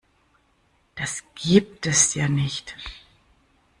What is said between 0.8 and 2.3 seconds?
Das gibt es ja